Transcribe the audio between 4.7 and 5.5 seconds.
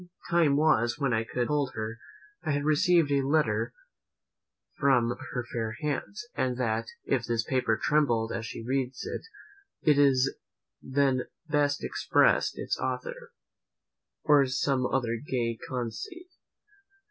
from her